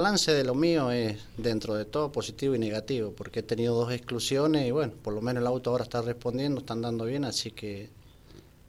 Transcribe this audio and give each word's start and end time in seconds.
Balance 0.00 0.32
de 0.32 0.44
lo 0.44 0.54
mío 0.54 0.90
es 0.90 1.18
dentro 1.36 1.74
de 1.74 1.84
todo 1.84 2.10
positivo 2.10 2.54
y 2.54 2.58
negativo, 2.58 3.12
porque 3.12 3.40
he 3.40 3.42
tenido 3.42 3.74
dos 3.74 3.92
exclusiones 3.92 4.66
y 4.66 4.70
bueno, 4.70 4.94
por 5.02 5.12
lo 5.12 5.20
menos 5.20 5.42
el 5.42 5.46
auto 5.46 5.68
ahora 5.68 5.82
está 5.84 6.00
respondiendo, 6.00 6.60
está 6.60 6.72
andando 6.72 7.04
bien, 7.04 7.26
así 7.26 7.50
que 7.50 7.90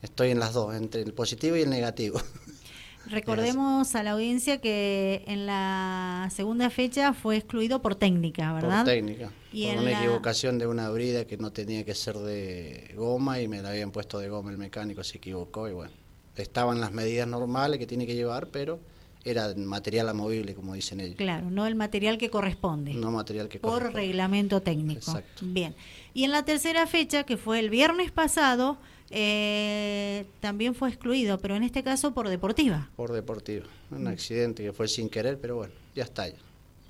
estoy 0.02 0.32
en 0.32 0.40
las 0.40 0.52
dos, 0.52 0.76
entre 0.76 1.02
el 1.02 1.14
positivo 1.14 1.56
y 1.56 1.62
el 1.62 1.70
negativo. 1.70 2.20
Recordemos 3.06 3.96
a 3.96 4.04
la 4.04 4.12
audiencia 4.12 4.60
que 4.60 5.24
en 5.26 5.46
la 5.46 6.28
segunda 6.36 6.70
fecha 6.70 7.14
fue 7.14 7.38
excluido 7.38 7.82
por 7.82 7.96
técnica, 7.96 8.52
¿verdad? 8.52 8.84
Por 8.84 8.94
técnica, 8.94 9.32
y 9.54 9.68
por 9.68 9.84
una 9.84 10.00
equivocación 10.02 10.60
de 10.60 10.68
una 10.68 10.90
brida 10.90 11.24
que 11.24 11.38
no 11.38 11.54
tenía 11.54 11.86
que 11.86 11.96
ser 11.96 12.18
de 12.18 12.94
goma 12.98 13.40
y 13.40 13.48
me 13.48 13.62
la 13.62 13.70
habían 13.70 13.92
puesto 13.92 14.20
de 14.20 14.28
goma 14.28 14.52
el 14.52 14.58
mecánico, 14.58 15.02
se 15.02 15.20
equivocó 15.20 15.70
y 15.70 15.72
bueno, 15.72 15.94
estaban 16.36 16.82
las 16.82 16.92
medidas 16.92 17.26
normales 17.26 17.80
que 17.80 17.88
tiene 17.88 18.06
que 18.06 18.16
llevar, 18.16 18.48
pero 18.48 18.82
era 19.24 19.54
material 19.56 20.10
amovible, 20.10 20.56
como 20.56 20.74
dicen 20.74 21.00
ellos. 21.00 21.16
Claro, 21.16 21.50
no 21.52 21.66
el 21.66 21.76
material 21.76 22.18
que 22.18 22.30
corresponde. 22.30 22.94
No 22.94 23.12
material 23.12 23.48
que 23.48 23.60
por 23.60 23.72
corresponde. 23.72 23.94
Por 23.94 24.02
reglamento 24.02 24.62
técnico. 24.62 25.00
Exacto. 25.00 25.46
Bien. 25.46 25.76
Y 26.14 26.24
en 26.24 26.32
la 26.32 26.44
tercera 26.44 26.88
fecha, 26.88 27.24
que 27.24 27.38
fue 27.38 27.60
el 27.60 27.70
viernes 27.70 28.12
pasado, 28.12 28.78
eh, 29.12 30.26
también 30.40 30.74
fue 30.74 30.90
excluido, 30.90 31.38
pero 31.40 31.56
en 31.56 31.64
este 31.64 31.84
caso 31.84 32.14
por 32.14 32.30
deportiva. 32.30 32.90
Por 32.96 33.12
deportiva. 33.12 33.66
Un 33.92 34.08
accidente 34.08 34.64
que 34.64 34.74
fue 34.74 34.88
sin 34.88 35.10
querer, 35.10 35.38
pero 35.40 35.58
bueno, 35.58 35.74
ya 35.96 36.04
está 36.04 36.28
ya. 36.28 36.38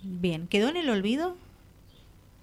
Bien. 0.04 0.48
¿Quedó 0.48 0.70
en 0.70 0.78
el 0.78 0.90
olvido? 0.90 1.36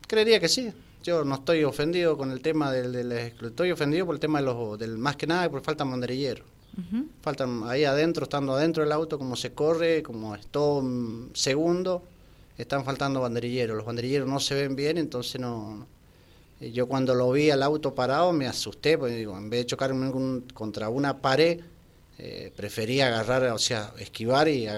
Creería 0.07 0.41
que 0.41 0.49
sí. 0.49 0.73
Yo 1.03 1.25
no 1.25 1.37
estoy 1.37 1.65
ofendido 1.65 2.19
con 2.19 2.33
el 2.33 2.41
tema 2.41 2.73
del, 2.73 2.93
del 2.93 3.13
estoy 3.13 3.71
ofendido 3.71 4.05
por 4.05 4.17
el 4.17 4.21
tema 4.21 4.41
de 4.41 4.47
los, 4.47 4.79
del 4.79 4.99
más 4.99 5.17
que 5.17 5.27
nada 5.27 5.49
por 5.49 5.63
falta 5.63 5.85
Faltan 7.23 7.65
ahí 7.65 7.85
adentro, 7.85 8.25
estando 8.25 8.55
adentro 8.55 8.85
del 8.85 8.93
auto, 8.93 9.19
como 9.19 9.35
se 9.35 9.53
corre, 9.53 10.03
como 10.03 10.37
es 10.37 10.47
todo 10.47 10.85
segundo, 11.35 12.05
están 12.57 12.85
faltando 12.85 13.21
banderilleros. 13.21 13.77
Los 13.77 13.85
banderilleros 13.85 14.29
no 14.29 14.39
se 14.39 14.55
ven 14.55 14.77
bien, 14.77 14.97
entonces 14.97 15.41
no. 15.41 15.87
Yo 16.61 16.87
cuando 16.87 17.15
lo 17.15 17.33
vi 17.33 17.51
al 17.51 17.63
auto 17.63 17.95
parado 17.95 18.33
me 18.33 18.47
asusté, 18.47 18.97
porque 18.97 19.23
en 19.23 19.51
vez 19.51 19.61
de 19.61 19.67
chocar 19.67 19.93
contra 20.55 20.89
una 20.89 21.19
pared, 21.19 21.61
eh, 22.19 22.53
prefería 22.57 23.09
agarrar, 23.09 23.45
o 23.53 23.59
sea, 23.59 23.93
esquivar 23.99 24.49
y 24.49 24.69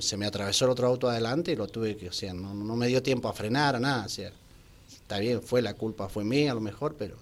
se 0.00 0.16
me 0.16 0.26
atravesó 0.26 0.64
el 0.66 0.72
otro 0.72 0.86
auto 0.86 1.08
adelante 1.08 1.52
y 1.52 1.56
lo 1.56 1.66
tuve 1.66 1.96
que, 1.96 2.08
o 2.08 2.12
sea, 2.12 2.34
no, 2.34 2.54
no 2.54 2.76
me 2.76 2.86
dio 2.88 3.02
tiempo 3.02 3.28
a 3.28 3.32
frenar, 3.32 3.76
a 3.76 3.80
nada, 3.80 4.06
o 4.06 4.08
sea, 4.08 4.32
está 4.88 5.18
bien, 5.18 5.42
fue 5.42 5.62
la 5.62 5.74
culpa, 5.74 6.08
fue 6.08 6.24
mía 6.24 6.52
a 6.52 6.54
lo 6.54 6.60
mejor, 6.60 6.96
pero 6.96 7.16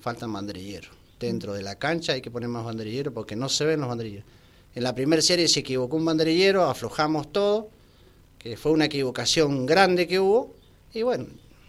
faltan 0.00 0.32
banderilleros 0.32 1.01
dentro 1.26 1.54
de 1.54 1.62
la 1.62 1.76
cancha 1.76 2.12
hay 2.12 2.20
que 2.20 2.30
poner 2.30 2.48
más 2.48 2.64
banderilleros 2.64 3.12
porque 3.12 3.36
no 3.36 3.48
se 3.48 3.64
ven 3.64 3.80
los 3.80 3.88
banderilleros. 3.88 4.26
En 4.74 4.82
la 4.82 4.94
primera 4.94 5.20
serie 5.20 5.48
se 5.48 5.60
equivocó 5.60 5.96
un 5.96 6.04
banderillero, 6.04 6.64
aflojamos 6.64 7.30
todo, 7.32 7.68
que 8.38 8.56
fue 8.56 8.72
una 8.72 8.86
equivocación 8.86 9.66
grande 9.66 10.06
que 10.06 10.18
hubo, 10.18 10.54
y 10.94 11.02
bueno, 11.02 11.26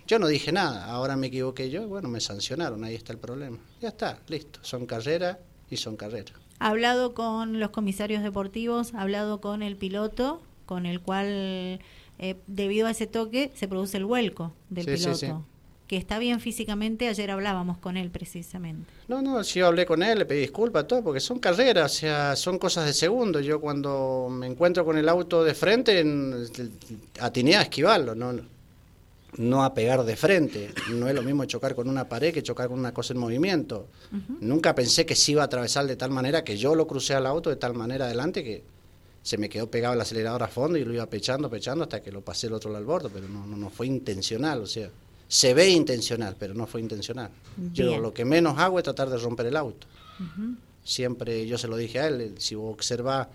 yo 0.07 0.19
no 0.19 0.27
dije 0.27 0.51
nada, 0.51 0.85
ahora 0.85 1.15
me 1.15 1.27
equivoqué 1.27 1.69
yo, 1.69 1.83
y 1.83 1.85
bueno, 1.85 2.07
me 2.07 2.21
sancionaron, 2.21 2.83
ahí 2.83 2.95
está 2.95 3.13
el 3.13 3.19
problema. 3.19 3.57
Ya 3.81 3.89
está, 3.89 4.19
listo, 4.27 4.59
son 4.63 4.85
carreras 4.85 5.37
y 5.69 5.77
son 5.77 5.97
carreras. 5.97 6.33
Ha 6.59 6.69
hablado 6.69 7.13
con 7.13 7.59
los 7.59 7.71
comisarios 7.71 8.23
deportivos, 8.23 8.93
ha 8.93 9.01
hablado 9.01 9.41
con 9.41 9.61
el 9.63 9.75
piloto, 9.75 10.41
con 10.65 10.85
el 10.85 11.01
cual, 11.01 11.27
eh, 11.27 12.35
debido 12.47 12.88
a 12.88 12.91
ese 12.91 13.07
toque, 13.07 13.51
se 13.53 13.67
produce 13.67 13.97
el 13.97 14.05
vuelco 14.05 14.53
del 14.69 14.85
piloto. 14.85 15.15
Sí, 15.15 15.27
sí 15.27 15.33
que 15.94 15.99
está 15.99 16.17
bien 16.17 16.39
físicamente, 16.39 17.08
ayer 17.08 17.30
hablábamos 17.30 17.77
con 17.77 17.97
él 17.97 18.09
precisamente. 18.09 18.91
No, 19.08 19.22
no, 19.22 19.44
yo 19.44 19.67
hablé 19.67 19.86
con 19.86 20.02
él, 20.02 20.17
le 20.17 20.25
pedí 20.25 20.39
disculpas, 20.39 20.88
todo, 20.88 21.03
porque 21.03 21.19
son 21.19 21.38
carreras, 21.38 21.91
o 21.91 21.95
sea, 22.00 22.35
son 22.35 22.58
cosas 22.58 22.88
de 22.88 22.94
segundo. 22.94 23.39
Yo 23.41 23.61
cuando 23.61 24.27
me 24.31 24.47
encuentro 24.47 24.83
con 24.85 24.97
el 24.97 25.08
auto 25.08 25.44
de 25.44 25.53
frente, 25.53 26.03
atiné 27.19 27.58
a 27.58 27.61
esquivarlo, 27.61 28.16
no, 28.16 28.33
no 29.38 29.63
a 29.63 29.75
pegar 29.75 30.03
de 30.03 30.16
frente. 30.16 30.72
No 30.89 31.08
es 31.08 31.13
lo 31.13 31.22
mismo 31.22 31.45
chocar 31.45 31.75
con 31.75 31.88
una 31.88 32.09
pared 32.09 32.33
que 32.33 32.41
chocar 32.41 32.69
con 32.69 32.80
una 32.80 32.91
cosa 32.91 33.13
en 33.13 33.19
movimiento. 33.19 33.85
Nunca 34.39 34.73
pensé 34.73 35.06
que 35.06 35.13
se 35.13 35.34
iba 35.34 35.44
a 35.44 35.46
atravesar 35.46 35.85
de 35.85 35.96
tal 35.96 36.09
manera 36.09 36.44
que 36.44 36.57
yo 36.57 36.73
lo 36.73 36.88
crucé 36.88 37.13
al 37.13 37.28
auto 37.28 37.51
de 37.51 37.57
tal 37.57 37.75
manera 37.75 38.06
adelante 38.06 38.44
que 38.44 38.63
se 39.22 39.38
me 39.38 39.47
quedó 39.47 39.69
pegado 39.69 39.94
el 39.94 40.01
acelerador 40.01 40.41
a 40.41 40.47
fondo 40.47 40.75
y 40.79 40.85
lo 40.85 40.91
iba 40.91 41.06
pechando, 41.06 41.51
pechando 41.51 41.84
hasta 41.84 42.01
que 42.01 42.12
lo 42.12 42.22
pasé 42.22 42.47
el 42.47 42.53
otro 42.53 42.72
lado 42.72 42.79
al 42.79 42.85
borde, 42.85 43.09
pero 43.13 43.28
no, 43.28 43.46
no, 43.46 43.56
no 43.56 43.69
fue 43.69 43.85
intencional, 43.85 44.59
o 44.63 44.66
sea 44.66 44.90
se 45.33 45.55
ve 45.55 45.67
intencional, 45.67 46.35
pero 46.38 46.53
no 46.53 46.67
fue 46.67 46.79
intencional. 46.79 47.31
Yo 47.73 47.97
lo 47.97 48.13
que 48.13 48.23
menos 48.23 48.59
hago 48.59 48.77
es 48.77 48.83
tratar 48.83 49.09
de 49.09 49.17
romper 49.17 49.47
el 49.47 49.57
auto. 49.57 49.88
Siempre, 50.83 51.47
yo 51.47 51.57
se 51.57 51.67
lo 51.67 51.75
dije 51.75 51.99
a 51.99 52.07
él, 52.07 52.35
si 52.38 52.53
vos 52.53 52.71
observás 52.71 53.29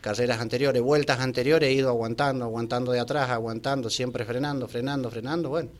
carreras 0.00 0.40
anteriores, 0.40 0.80
vueltas 0.80 1.18
anteriores, 1.18 1.68
he 1.68 1.72
ido 1.72 1.88
aguantando, 1.88 2.44
aguantando 2.44 2.92
de 2.92 3.00
atrás, 3.00 3.28
aguantando, 3.28 3.90
siempre 3.90 4.24
frenando, 4.24 4.68
frenando, 4.68 5.10
frenando, 5.10 5.48
bueno. 5.48 5.70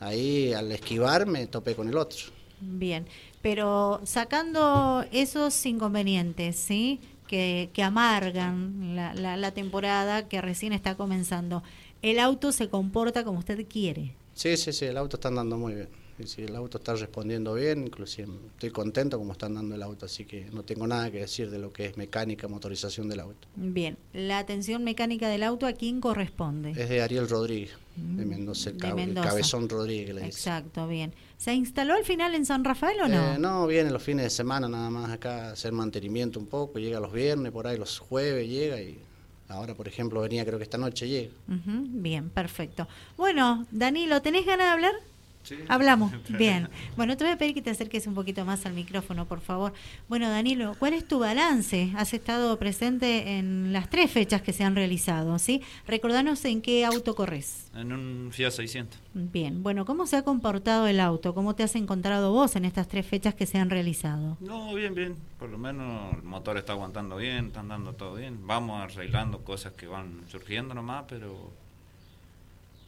Ahí 0.00 0.54
al 0.54 0.72
esquivar 0.72 1.26
me 1.26 1.46
topé 1.48 1.74
con 1.74 1.90
el 1.90 1.98
otro. 1.98 2.20
Bien, 2.58 3.04
pero 3.42 4.00
sacando 4.04 5.04
esos 5.12 5.66
inconvenientes, 5.66 6.56
¿sí? 6.56 6.98
Que, 7.26 7.68
que 7.74 7.82
amargan 7.82 8.96
la, 8.96 9.12
la, 9.12 9.36
la 9.36 9.50
temporada 9.52 10.28
que 10.28 10.40
recién 10.40 10.72
está 10.72 10.94
comenzando, 10.94 11.62
el 12.00 12.18
auto 12.18 12.52
se 12.52 12.70
comporta 12.70 13.22
como 13.22 13.38
usted 13.38 13.66
quiere. 13.68 14.14
Sí, 14.34 14.56
sí, 14.56 14.72
sí, 14.72 14.86
el 14.86 14.96
auto 14.96 15.16
está 15.16 15.28
andando 15.28 15.56
muy 15.56 15.74
bien. 15.74 15.88
Sí, 16.26 16.42
el 16.42 16.54
auto 16.54 16.78
está 16.78 16.94
respondiendo 16.94 17.54
bien, 17.54 17.84
inclusive 17.84 18.28
estoy 18.54 18.70
contento 18.70 19.18
como 19.18 19.32
está 19.32 19.46
andando 19.46 19.74
el 19.74 19.82
auto, 19.82 20.06
así 20.06 20.24
que 20.24 20.46
no 20.52 20.62
tengo 20.62 20.86
nada 20.86 21.10
que 21.10 21.20
decir 21.20 21.50
de 21.50 21.58
lo 21.58 21.72
que 21.72 21.86
es 21.86 21.96
mecánica, 21.96 22.48
motorización 22.48 23.08
del 23.08 23.20
auto. 23.20 23.48
Bien, 23.56 23.96
la 24.12 24.38
atención 24.38 24.84
mecánica 24.84 25.28
del 25.28 25.42
auto, 25.42 25.66
¿a 25.66 25.72
quién 25.72 26.00
corresponde? 26.00 26.70
Es 26.70 26.88
de 26.88 27.02
Ariel 27.02 27.28
Rodríguez, 27.28 27.72
de 27.96 28.24
mm, 28.24 28.28
Mendoza, 28.28 28.70
el, 28.70 28.76
Cabezón 29.14 29.68
Rodríguez. 29.68 30.14
Le 30.14 30.26
Exacto, 30.26 30.86
bien. 30.86 31.12
¿Se 31.38 31.54
instaló 31.54 31.94
al 31.94 32.04
final 32.04 32.34
en 32.34 32.46
San 32.46 32.62
Rafael 32.62 33.00
o 33.00 33.08
no? 33.08 33.34
Eh, 33.34 33.38
no, 33.38 33.66
viene 33.66 33.90
los 33.90 34.02
fines 34.02 34.24
de 34.24 34.30
semana 34.30 34.68
nada 34.68 34.90
más 34.90 35.10
acá, 35.10 35.48
a 35.48 35.52
hacer 35.52 35.72
mantenimiento 35.72 36.38
un 36.38 36.46
poco, 36.46 36.78
llega 36.78 37.00
los 37.00 37.12
viernes, 37.12 37.50
por 37.52 37.66
ahí 37.66 37.78
los 37.78 37.98
jueves 37.98 38.48
llega 38.48 38.80
y 38.80 39.00
Ahora, 39.48 39.74
por 39.74 39.86
ejemplo, 39.88 40.20
venía 40.20 40.44
creo 40.44 40.58
que 40.58 40.64
esta 40.64 40.78
noche 40.78 41.08
llega. 41.08 41.32
bien, 41.46 42.30
perfecto. 42.30 42.88
Bueno, 43.16 43.66
Danilo, 43.70 44.22
¿tenés 44.22 44.46
ganas 44.46 44.66
de 44.66 44.72
hablar? 44.72 44.94
Hablamos. 45.68 46.12
Bien. 46.28 46.68
Bueno, 46.96 47.16
te 47.16 47.24
voy 47.24 47.32
a 47.32 47.38
pedir 47.38 47.54
que 47.54 47.62
te 47.62 47.70
acerques 47.70 48.06
un 48.06 48.14
poquito 48.14 48.44
más 48.44 48.66
al 48.66 48.74
micrófono, 48.74 49.26
por 49.26 49.40
favor. 49.40 49.72
Bueno, 50.08 50.28
Danilo, 50.28 50.74
¿cuál 50.78 50.94
es 50.94 51.06
tu 51.06 51.18
balance? 51.18 51.92
Has 51.96 52.14
estado 52.14 52.58
presente 52.58 53.38
en 53.38 53.72
las 53.72 53.90
tres 53.90 54.10
fechas 54.10 54.42
que 54.42 54.52
se 54.52 54.64
han 54.64 54.74
realizado, 54.74 55.38
¿sí? 55.38 55.62
Recordanos 55.86 56.44
en 56.44 56.62
qué 56.62 56.84
auto 56.84 57.14
corres. 57.14 57.70
En 57.74 57.92
un 57.92 58.30
Fiat 58.32 58.50
600. 58.50 58.98
Bien. 59.14 59.62
Bueno, 59.62 59.84
¿cómo 59.84 60.06
se 60.06 60.16
ha 60.16 60.22
comportado 60.22 60.86
el 60.86 61.00
auto? 61.00 61.34
¿Cómo 61.34 61.54
te 61.54 61.62
has 61.62 61.74
encontrado 61.76 62.32
vos 62.32 62.56
en 62.56 62.64
estas 62.64 62.88
tres 62.88 63.06
fechas 63.06 63.34
que 63.34 63.46
se 63.46 63.58
han 63.58 63.70
realizado? 63.70 64.36
No, 64.40 64.74
bien, 64.74 64.94
bien. 64.94 65.16
Por 65.38 65.50
lo 65.50 65.58
menos 65.58 66.14
el 66.14 66.22
motor 66.22 66.56
está 66.56 66.72
aguantando 66.72 67.16
bien, 67.16 67.46
está 67.46 67.60
andando 67.60 67.94
todo 67.94 68.14
bien. 68.14 68.46
Vamos 68.46 68.80
arreglando 68.80 69.42
cosas 69.44 69.72
que 69.72 69.86
van 69.86 70.22
surgiendo 70.28 70.74
nomás, 70.74 71.04
pero 71.08 71.50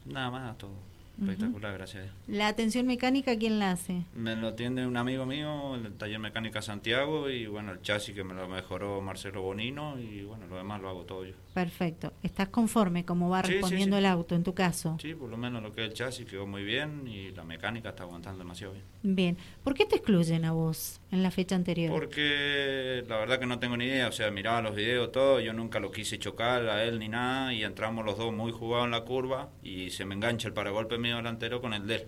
nada 0.07 0.31
más, 0.31 0.59
todo. 0.59 0.94
Espectacular, 1.21 1.75
gracias 1.75 2.11
¿La 2.27 2.49
atención 2.49 2.87
mecánica 2.87 3.39
quién 3.39 3.59
la 3.59 3.71
hace? 3.71 4.05
Me 4.15 4.35
lo 4.35 4.49
atiende 4.49 4.87
un 4.87 4.97
amigo 4.97 5.27
mío, 5.27 5.77
el 5.77 5.93
taller 5.95 6.19
mecánica 6.19 6.61
Santiago, 6.61 7.31
y 7.31 7.47
bueno, 7.47 7.73
el 7.73 7.83
chasis 7.83 8.15
que 8.15 8.25
me 8.25 8.35
lo 8.35 8.49
mejoró 8.49 9.01
Marcelo 9.01 9.43
Bonino, 9.43 9.99
y 9.99 10.25
bueno, 10.25 10.47
lo 10.47 10.57
demás 10.57 10.81
lo 10.81 10.89
hago 10.89 11.05
todo 11.05 11.25
yo. 11.25 11.35
Perfecto. 11.55 12.13
¿Estás 12.21 12.49
conforme 12.49 13.05
cómo 13.05 13.31
va 13.31 13.41
respondiendo 13.41 13.97
el 13.97 14.07
auto 14.07 14.35
en 14.35 14.43
tu 14.43 14.55
caso? 14.55 14.99
Sí, 15.01 15.15
por 15.15 15.31
lo 15.31 15.37
menos 15.37 15.63
lo 15.63 15.73
que 15.73 15.83
es 15.83 15.89
el 15.89 15.95
chasis 15.95 16.27
quedó 16.27 16.49
muy 16.49 16.65
bien, 16.65 17.07
y 17.07 17.31
la 17.31 17.45
mecánica 17.45 17.91
está 17.91 18.03
aguantando 18.03 18.41
demasiado 18.41 18.73
bien. 18.73 18.85
Bien. 19.05 19.39
¿Por 19.63 19.75
qué 19.75 19.87
te 19.87 19.95
excluyen 19.95 20.45
a 20.45 20.53
vos 20.53 21.01
en 21.13 21.23
la 21.23 21.31
fecha 21.31 21.55
anterior? 21.55 21.93
Porque 21.93 23.05
la 23.09 23.19
verdad 23.19 23.39
que 23.39 23.47
no 23.47 23.61
tengo 23.61 23.77
ni 23.77 23.85
idea, 23.85 24.09
o 24.09 24.13
sea, 24.13 24.33
miraba 24.33 24.63
los 24.63 24.75
videos, 24.75 25.13
todo, 25.13 25.39
yo 25.39 25.53
nunca 25.53 25.79
lo 25.79 25.93
quise 25.93 26.19
chocar 26.19 26.67
a 26.67 26.83
él 26.83 26.99
ni 26.99 27.09
nada, 27.09 27.55
y 27.55 27.63
entramos 27.63 28.05
los 28.05 28.19
dos 28.19 28.33
muy 28.33 28.51
jugados 28.51 28.87
en 28.87 28.91
la 28.91 29.03
curva, 29.03 29.51
y 29.63 29.91
se 29.91 30.05
me 30.05 30.17
engancha 30.17 30.49
el 30.49 30.55
paragolpe 30.55 30.99
medio 30.99 31.17
delantero 31.17 31.61
con 31.61 31.73
el 31.73 31.87
de 31.87 31.95
él. 31.95 32.07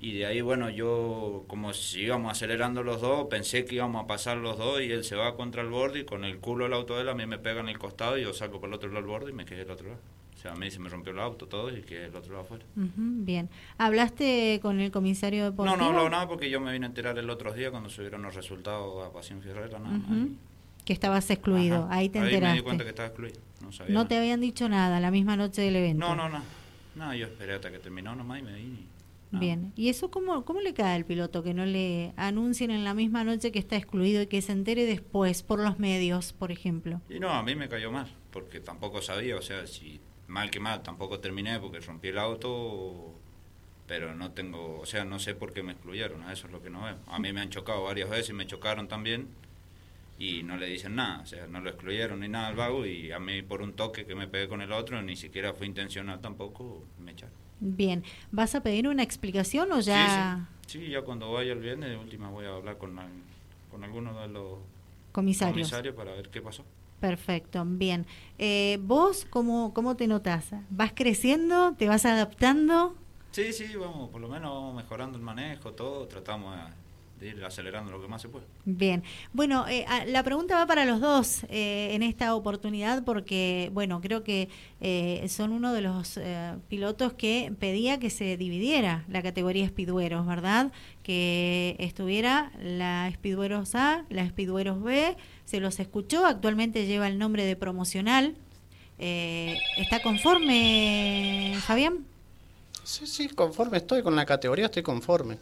Y 0.00 0.12
de 0.12 0.26
ahí, 0.26 0.40
bueno, 0.40 0.70
yo, 0.70 1.44
como 1.48 1.72
si 1.72 2.02
íbamos 2.02 2.30
acelerando 2.30 2.84
los 2.84 3.00
dos, 3.00 3.26
pensé 3.28 3.64
que 3.64 3.74
íbamos 3.76 4.04
a 4.04 4.06
pasar 4.06 4.36
los 4.36 4.56
dos 4.56 4.80
y 4.80 4.92
él 4.92 5.02
se 5.02 5.16
va 5.16 5.34
contra 5.34 5.62
el 5.62 5.68
borde 5.68 6.00
y 6.00 6.04
con 6.04 6.24
el 6.24 6.38
culo 6.38 6.64
del 6.64 6.74
auto 6.74 6.94
de 6.94 7.02
él 7.02 7.08
a 7.08 7.14
mí 7.14 7.26
me 7.26 7.38
pega 7.38 7.60
en 7.60 7.68
el 7.68 7.78
costado 7.78 8.16
y 8.16 8.22
yo 8.22 8.32
salgo 8.32 8.60
por 8.60 8.68
el 8.68 8.74
otro 8.74 8.88
lado 8.90 9.00
del 9.00 9.10
borde 9.10 9.30
y 9.32 9.34
me 9.34 9.44
quedé 9.44 9.58
del 9.60 9.72
otro 9.72 9.88
lado. 9.88 10.00
O 10.36 10.40
sea, 10.40 10.52
a 10.52 10.54
mí 10.54 10.70
se 10.70 10.78
me 10.78 10.88
rompió 10.88 11.12
el 11.12 11.18
auto 11.18 11.48
todo 11.48 11.76
y 11.76 11.82
quedé 11.82 12.06
el 12.06 12.14
otro 12.14 12.30
lado 12.30 12.44
afuera. 12.44 12.64
bien. 12.76 13.50
¿Hablaste 13.76 14.60
con 14.62 14.78
el 14.78 14.92
comisario 14.92 15.46
deportivo? 15.46 15.76
No, 15.76 15.92
no 15.92 16.04
no 16.04 16.08
nada 16.08 16.28
porque 16.28 16.48
yo 16.48 16.60
me 16.60 16.70
vine 16.70 16.86
a 16.86 16.90
enterar 16.90 17.18
el 17.18 17.28
otro 17.28 17.52
día 17.52 17.72
cuando 17.72 17.90
subieron 17.90 18.22
los 18.22 18.36
resultados 18.36 19.04
a 19.04 19.12
Pasión 19.12 19.42
Fierrera. 19.42 19.80
Que 20.84 20.92
estabas 20.92 21.28
excluido. 21.28 21.88
Ahí 21.90 22.08
te 22.08 22.18
enteraste. 22.18 22.46
Ahí 22.46 22.52
me 22.52 22.56
di 22.58 22.62
cuenta 22.62 22.84
que 22.84 22.90
estaba 22.90 23.08
excluido. 23.08 23.40
No, 23.60 23.70
no 23.88 24.06
te 24.06 24.16
habían 24.16 24.40
dicho 24.40 24.68
nada 24.68 25.00
la 25.00 25.10
misma 25.10 25.36
noche 25.36 25.62
del 25.62 25.74
evento. 25.74 26.06
No, 26.06 26.14
no, 26.14 26.28
no. 26.28 26.40
No, 26.94 27.14
yo 27.14 27.26
esperé 27.26 27.54
hasta 27.54 27.72
que 27.72 27.80
terminó 27.80 28.14
nomás 28.14 28.38
y 28.38 28.42
me 28.42 28.54
vine. 28.54 28.97
Bien, 29.30 29.72
¿y 29.76 29.90
eso 29.90 30.10
cómo, 30.10 30.44
cómo 30.44 30.60
le 30.60 30.72
cae 30.72 30.94
al 30.94 31.04
piloto 31.04 31.42
que 31.42 31.52
no 31.54 31.66
le 31.66 32.12
anuncien 32.16 32.70
en 32.70 32.84
la 32.84 32.94
misma 32.94 33.24
noche 33.24 33.52
que 33.52 33.58
está 33.58 33.76
excluido 33.76 34.22
y 34.22 34.26
que 34.26 34.40
se 34.40 34.52
entere 34.52 34.86
después 34.86 35.42
por 35.42 35.60
los 35.60 35.78
medios, 35.78 36.32
por 36.32 36.50
ejemplo? 36.50 37.02
Y 37.08 37.20
no, 37.20 37.30
a 37.30 37.42
mí 37.42 37.54
me 37.54 37.68
cayó 37.68 37.90
mal. 37.92 38.08
porque 38.30 38.60
tampoco 38.60 39.02
sabía, 39.02 39.36
o 39.36 39.42
sea, 39.42 39.66
si 39.66 40.00
mal 40.26 40.50
que 40.50 40.60
mal, 40.60 40.82
tampoco 40.82 41.18
terminé 41.20 41.58
porque 41.58 41.80
rompí 41.80 42.08
el 42.08 42.18
auto, 42.18 43.14
pero 43.86 44.14
no 44.14 44.32
tengo, 44.32 44.78
o 44.80 44.86
sea, 44.86 45.04
no 45.04 45.18
sé 45.18 45.34
por 45.34 45.52
qué 45.52 45.62
me 45.62 45.72
excluyeron, 45.72 46.30
eso 46.30 46.46
es 46.46 46.52
lo 46.52 46.62
que 46.62 46.70
no 46.70 46.82
veo. 46.84 46.98
A 47.06 47.18
mí 47.18 47.32
me 47.32 47.40
han 47.40 47.50
chocado 47.50 47.82
varias 47.84 48.10
veces 48.10 48.30
y 48.30 48.32
me 48.34 48.46
chocaron 48.46 48.88
también 48.88 49.28
y 50.18 50.42
no 50.42 50.56
le 50.56 50.66
dicen 50.66 50.96
nada, 50.96 51.20
o 51.22 51.26
sea, 51.26 51.46
no 51.46 51.60
lo 51.60 51.70
excluyeron 51.70 52.20
ni 52.20 52.28
nada 52.28 52.48
al 52.48 52.56
vago 52.56 52.84
y 52.86 53.12
a 53.12 53.18
mí 53.18 53.42
por 53.42 53.62
un 53.62 53.72
toque 53.74 54.04
que 54.06 54.14
me 54.14 54.28
pegué 54.28 54.48
con 54.48 54.60
el 54.62 54.72
otro, 54.72 55.00
ni 55.02 55.16
siquiera 55.16 55.54
fue 55.54 55.66
intencional 55.66 56.20
tampoco, 56.20 56.84
me 56.98 57.12
echaron. 57.12 57.47
Bien, 57.60 58.04
¿vas 58.30 58.54
a 58.54 58.62
pedir 58.62 58.88
una 58.88 59.02
explicación 59.02 59.72
o 59.72 59.80
ya...? 59.80 60.48
Sí, 60.66 60.88
ya 60.90 61.02
cuando 61.02 61.32
vaya 61.32 61.52
el 61.52 61.60
viernes, 61.60 61.88
de 61.90 61.96
última 61.96 62.28
voy 62.28 62.44
a 62.44 62.54
hablar 62.54 62.76
con, 62.76 62.98
con 63.70 63.84
alguno 63.84 64.20
de 64.20 64.28
los 64.28 64.58
comisarios. 65.12 65.54
comisarios 65.54 65.94
para 65.94 66.12
ver 66.12 66.28
qué 66.28 66.42
pasó. 66.42 66.62
Perfecto, 67.00 67.64
bien. 67.66 68.06
Eh, 68.38 68.78
¿Vos 68.82 69.26
cómo, 69.30 69.72
cómo 69.72 69.96
te 69.96 70.06
notas? 70.06 70.50
¿Vas 70.68 70.92
creciendo? 70.94 71.74
¿Te 71.78 71.88
vas 71.88 72.04
adaptando? 72.04 72.94
Sí, 73.30 73.52
sí, 73.52 73.76
vamos, 73.76 74.10
por 74.10 74.20
lo 74.20 74.28
menos 74.28 74.52
vamos 74.52 74.74
mejorando 74.74 75.16
el 75.16 75.22
manejo, 75.24 75.72
todo, 75.72 76.06
tratamos 76.06 76.56
de, 76.56 76.62
ir 77.20 77.44
acelerando 77.44 77.92
lo 77.92 78.00
que 78.00 78.08
más 78.08 78.22
se 78.22 78.28
puede. 78.28 78.44
Bien, 78.64 79.02
bueno, 79.32 79.66
eh, 79.68 79.84
la 80.06 80.22
pregunta 80.22 80.56
va 80.56 80.66
para 80.66 80.84
los 80.84 81.00
dos 81.00 81.44
eh, 81.48 81.90
en 81.92 82.02
esta 82.02 82.34
oportunidad 82.34 83.04
porque, 83.04 83.70
bueno, 83.72 84.00
creo 84.00 84.22
que 84.24 84.48
son 85.28 85.52
uno 85.52 85.72
de 85.72 85.80
los 85.80 86.20
pilotos 86.68 87.12
que 87.14 87.52
pedía 87.58 87.98
que 87.98 88.10
se 88.10 88.36
dividiera 88.36 89.04
la 89.08 89.22
categoría 89.22 89.66
Speedweros, 89.68 90.26
¿verdad? 90.26 90.72
Que 91.02 91.76
estuviera 91.78 92.52
la 92.62 93.10
Speedweros 93.12 93.74
A, 93.74 94.04
la 94.08 94.28
Speedweros 94.28 94.82
B, 94.82 95.16
se 95.44 95.60
los 95.60 95.80
escuchó, 95.80 96.26
actualmente 96.26 96.86
lleva 96.86 97.08
el 97.08 97.18
nombre 97.18 97.44
de 97.44 97.56
promocional. 97.56 98.36
Eh, 98.98 99.56
¿Está 99.76 100.02
conforme, 100.02 101.54
Fabián? 101.60 102.04
Sí, 102.84 103.06
sí, 103.06 103.28
conforme 103.28 103.78
estoy 103.78 104.02
con 104.02 104.16
la 104.16 104.26
categoría, 104.26 104.66
estoy 104.66 104.82
conforme. 104.82 105.38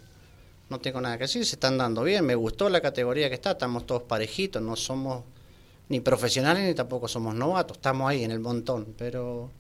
No 0.68 0.80
tengo 0.80 1.00
nada 1.00 1.16
que 1.16 1.24
decir, 1.24 1.44
se 1.46 1.56
están 1.56 1.78
dando 1.78 2.02
bien, 2.02 2.24
me 2.24 2.34
gustó 2.34 2.68
la 2.68 2.80
categoría 2.80 3.28
que 3.28 3.34
está, 3.36 3.52
estamos 3.52 3.86
todos 3.86 4.02
parejitos, 4.02 4.60
no 4.60 4.74
somos 4.76 5.22
ni 5.88 6.00
profesionales 6.00 6.64
ni 6.64 6.74
tampoco 6.74 7.06
somos 7.06 7.34
novatos, 7.34 7.76
estamos 7.76 8.10
ahí 8.10 8.24
en 8.24 8.32
el 8.32 8.40
montón, 8.40 8.94
pero 8.98 9.50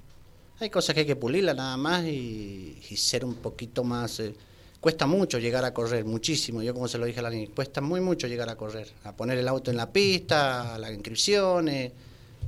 hay 0.58 0.70
cosas 0.70 0.94
que 0.94 1.00
hay 1.00 1.06
que 1.06 1.16
pulirla 1.16 1.52
nada 1.52 1.76
más 1.76 2.04
y, 2.04 2.78
ser 2.96 3.24
un 3.24 3.34
poquito 3.34 3.84
más... 3.84 4.20
Eh, 4.20 4.34
cuesta 4.80 5.06
mucho 5.06 5.38
llegar 5.38 5.64
a 5.64 5.74
correr, 5.74 6.04
muchísimo. 6.04 6.62
Yo 6.62 6.72
como 6.72 6.88
se 6.88 6.96
lo 6.96 7.04
dije 7.06 7.20
a 7.20 7.22
la 7.22 7.30
niña, 7.30 7.50
cuesta 7.54 7.80
muy 7.80 8.00
mucho 8.00 8.26
llegar 8.26 8.48
a 8.48 8.56
correr, 8.56 8.88
a 9.04 9.12
poner 9.12 9.36
el 9.36 9.48
auto 9.48 9.70
en 9.70 9.76
la 9.76 9.90
pista, 9.90 10.74
a 10.74 10.78
las 10.78 10.92
inscripciones, 10.92 11.92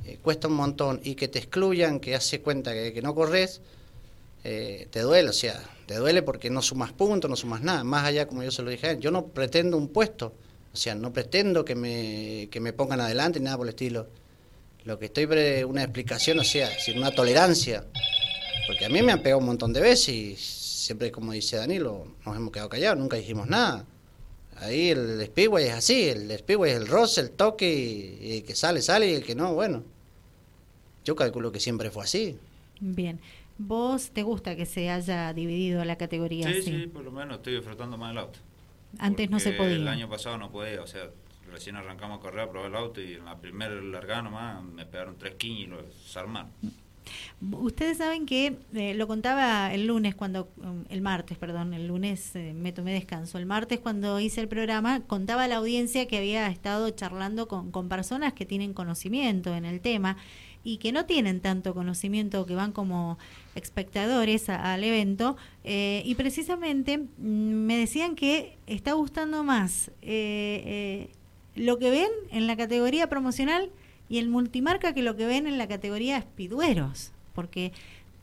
eh, 0.05 0.19
cuesta 0.23 0.47
un 0.47 0.55
montón. 0.55 1.01
Y 1.03 1.15
que 1.15 1.27
te 1.27 1.37
excluyan, 1.37 1.99
que 1.99 2.15
hace 2.15 2.41
cuenta 2.41 2.73
que, 2.73 2.99
no 3.01 3.13
corres, 3.13 3.61
eh, 4.43 4.87
te 4.91 5.01
duele, 5.01 5.29
o 5.29 5.33
sea, 5.33 5.61
te 5.85 5.95
duele 5.95 6.21
porque 6.21 6.49
no 6.49 6.61
sumas 6.61 6.93
puntos, 6.93 7.29
no 7.29 7.35
sumas 7.35 7.61
nada. 7.61 7.83
Más 7.83 8.05
allá, 8.05 8.27
como 8.27 8.43
yo 8.43 8.51
se 8.51 8.61
lo 8.61 8.69
dije 8.69 8.87
a 8.87 8.91
él, 8.91 8.99
yo 8.99 9.11
no 9.11 9.27
pretendo 9.27 9.77
un 9.77 9.89
puesto, 9.89 10.33
o 10.73 10.77
sea, 10.77 10.95
no 10.95 11.11
pretendo 11.11 11.65
que 11.65 11.75
me, 11.75 12.47
que 12.51 12.59
me 12.59 12.73
pongan 12.73 13.01
adelante 13.01 13.39
nada 13.39 13.57
por 13.57 13.67
el 13.67 13.69
estilo. 13.69 14.07
Lo 14.85 14.97
que 14.97 15.05
estoy, 15.05 15.25
una 15.63 15.83
explicación, 15.83 16.39
o 16.39 16.43
sea, 16.43 16.69
sin 16.79 16.97
una 16.97 17.11
tolerancia. 17.11 17.85
Porque 18.67 18.85
a 18.85 18.89
mí 18.89 19.01
me 19.01 19.11
han 19.11 19.21
pegado 19.21 19.39
un 19.39 19.47
montón 19.47 19.73
de 19.73 19.81
veces 19.81 20.09
y 20.09 20.35
siempre 20.35 21.11
como 21.11 21.33
dice 21.33 21.57
Danilo, 21.57 22.07
nos 22.25 22.35
hemos 22.35 22.51
quedado 22.51 22.69
callados, 22.69 22.97
nunca 22.97 23.17
dijimos 23.17 23.47
nada. 23.47 23.85
Ahí 24.57 24.89
el 24.89 25.23
Speedway 25.25 25.65
es 25.65 25.73
así, 25.73 26.09
el 26.09 26.35
Speedway 26.37 26.71
es 26.71 26.77
el 26.77 26.87
roce, 26.87 27.21
el 27.21 27.31
toque, 27.31 28.17
y, 28.19 28.37
el 28.37 28.43
que 28.43 28.55
sale, 28.55 28.81
sale, 28.81 29.09
y 29.09 29.13
el 29.13 29.23
que 29.23 29.35
no, 29.35 29.53
bueno. 29.53 29.83
Yo 31.05 31.15
calculo 31.15 31.51
que 31.51 31.59
siempre 31.59 31.91
fue 31.91 32.03
así. 32.03 32.37
Bien. 32.79 33.19
¿Vos 33.61 34.11
te 34.11 34.23
gusta 34.23 34.55
que 34.55 34.65
se 34.65 34.89
haya 34.89 35.33
dividido 35.33 35.83
la 35.83 35.97
categoría 35.97 36.47
sí, 36.47 36.61
Sí, 36.61 36.87
por 36.87 37.03
lo 37.03 37.11
menos 37.11 37.37
estoy 37.37 37.55
disfrutando 37.55 37.97
más 37.97 38.11
del 38.11 38.19
auto. 38.19 38.39
Antes 38.97 39.29
no 39.29 39.37
se 39.37 39.51
podía. 39.51 39.75
El 39.75 39.87
año 39.89 40.09
pasado 40.09 40.37
no 40.37 40.49
podía, 40.49 40.81
o 40.81 40.87
sea, 40.87 41.09
recién 41.51 41.75
arrancamos 41.75 42.19
a 42.19 42.21
correr, 42.21 42.39
a 42.39 42.49
probar 42.49 42.69
el 42.69 42.77
auto 42.77 43.01
y 43.01 43.15
en 43.15 43.25
la 43.25 43.37
primera 43.37 43.75
largada 43.75 44.21
nomás 44.21 44.63
me 44.63 44.85
pegaron 44.85 45.17
tres 45.17 45.35
y 45.43 45.65
lo 45.65 45.83
desarmaron. 45.83 46.51
Ustedes 47.41 47.97
saben 47.97 48.25
que 48.25 48.59
eh, 48.73 48.93
lo 48.93 49.07
contaba 49.07 49.73
el 49.73 49.87
lunes 49.87 50.15
cuando, 50.15 50.47
um, 50.57 50.85
el 50.89 51.01
martes, 51.01 51.37
perdón, 51.37 51.73
el 51.73 51.87
lunes 51.87 52.35
eh, 52.37 52.53
me 52.53 52.71
tomé 52.71 52.93
descanso. 52.93 53.37
El 53.39 53.45
martes 53.45 53.79
cuando 53.79 54.21
hice 54.21 54.39
el 54.39 54.47
programa 54.47 55.01
contaba 55.01 55.43
a 55.43 55.47
la 55.49 55.57
audiencia 55.57 56.07
que 56.07 56.17
había 56.17 56.47
estado 56.47 56.89
charlando 56.91 57.49
con, 57.49 57.71
con 57.71 57.89
personas 57.89 58.31
que 58.31 58.45
tienen 58.45 58.73
conocimiento 58.73 59.53
en 59.53 59.65
el 59.65 59.81
tema 59.81 60.15
y 60.63 60.77
que 60.77 60.91
no 60.91 61.05
tienen 61.05 61.39
tanto 61.39 61.73
conocimiento, 61.73 62.45
que 62.45 62.55
van 62.55 62.71
como 62.71 63.17
espectadores 63.55 64.49
al 64.49 64.83
evento, 64.83 65.37
eh, 65.63 66.01
y 66.05 66.15
precisamente 66.15 66.97
mm, 66.97 67.01
me 67.17 67.77
decían 67.77 68.15
que 68.15 68.57
está 68.67 68.93
gustando 68.93 69.43
más 69.43 69.91
lo 71.55 71.77
que 71.77 71.89
ven 71.89 72.09
en 72.31 72.47
la 72.47 72.55
categoría 72.55 73.09
promocional 73.09 73.69
y 74.09 74.17
el 74.17 74.27
multimarca 74.27 74.93
que 74.93 75.03
lo 75.03 75.15
que 75.15 75.25
ven 75.25 75.45
en 75.47 75.57
la 75.57 75.67
categoría 75.67 76.17
espidueros, 76.17 77.11
porque 77.33 77.71